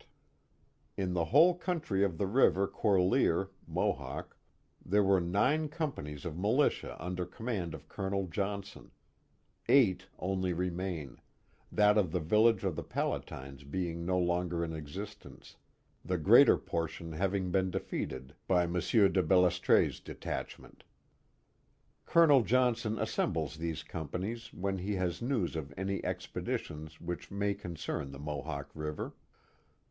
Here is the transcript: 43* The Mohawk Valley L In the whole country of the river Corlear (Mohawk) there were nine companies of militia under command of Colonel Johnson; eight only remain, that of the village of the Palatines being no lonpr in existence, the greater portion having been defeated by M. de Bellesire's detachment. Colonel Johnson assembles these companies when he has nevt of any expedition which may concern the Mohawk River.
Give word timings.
43* 0.00 0.06
The 0.06 0.06
Mohawk 0.06 0.32
Valley 0.32 1.02
L 1.02 1.04
In 1.08 1.12
the 1.12 1.24
whole 1.32 1.54
country 1.56 2.04
of 2.04 2.16
the 2.16 2.26
river 2.26 2.66
Corlear 2.66 3.48
(Mohawk) 3.68 4.34
there 4.82 5.02
were 5.04 5.20
nine 5.20 5.68
companies 5.68 6.24
of 6.24 6.38
militia 6.38 6.96
under 6.98 7.26
command 7.26 7.74
of 7.74 7.86
Colonel 7.86 8.26
Johnson; 8.26 8.92
eight 9.68 10.06
only 10.18 10.54
remain, 10.54 11.18
that 11.70 11.98
of 11.98 12.12
the 12.12 12.20
village 12.20 12.64
of 12.64 12.76
the 12.76 12.82
Palatines 12.82 13.62
being 13.70 14.06
no 14.06 14.18
lonpr 14.18 14.64
in 14.64 14.72
existence, 14.72 15.56
the 16.02 16.16
greater 16.16 16.56
portion 16.56 17.12
having 17.12 17.50
been 17.50 17.70
defeated 17.70 18.34
by 18.48 18.62
M. 18.62 18.72
de 18.72 19.22
Bellesire's 19.22 20.00
detachment. 20.00 20.82
Colonel 22.06 22.42
Johnson 22.42 22.98
assembles 22.98 23.58
these 23.58 23.82
companies 23.82 24.50
when 24.54 24.78
he 24.78 24.94
has 24.94 25.20
nevt 25.20 25.54
of 25.56 25.74
any 25.76 26.02
expedition 26.06 26.88
which 27.00 27.30
may 27.30 27.52
concern 27.52 28.12
the 28.12 28.18
Mohawk 28.18 28.70
River. 28.74 29.12